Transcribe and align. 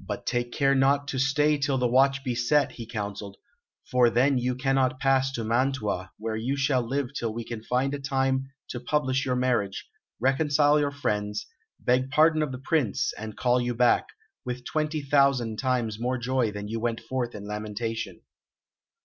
"But 0.00 0.26
take 0.26 0.50
care 0.50 0.74
not 0.74 1.06
to 1.06 1.20
stay 1.20 1.56
till 1.56 1.78
the 1.78 1.86
watch 1.86 2.24
be 2.24 2.34
set," 2.34 2.72
he 2.72 2.86
counselled, 2.86 3.36
"for 3.88 4.10
then 4.10 4.36
you 4.36 4.56
cannot 4.56 4.98
pass 4.98 5.30
to 5.34 5.44
Mantua, 5.44 6.10
where 6.18 6.34
you 6.34 6.56
shall 6.56 6.82
live 6.82 7.14
till 7.14 7.32
we 7.32 7.44
can 7.44 7.62
find 7.62 7.94
a 7.94 8.00
time 8.00 8.50
to 8.70 8.80
publish 8.80 9.24
your 9.24 9.36
marriage, 9.36 9.88
reconcile 10.18 10.80
your 10.80 10.90
friends, 10.90 11.46
beg 11.78 12.10
pardon 12.10 12.42
of 12.42 12.50
the 12.50 12.58
Prince, 12.58 13.12
and 13.16 13.36
call 13.36 13.60
you 13.60 13.72
back, 13.72 14.08
with 14.44 14.64
twenty 14.64 14.98
hundred 14.98 15.10
thousand 15.12 15.58
times 15.60 16.00
more 16.00 16.18
joy 16.18 16.50
than 16.50 16.66
you 16.66 16.80
went 16.80 16.98
forth 16.98 17.32
in 17.36 17.44
lamentation." 17.46 18.22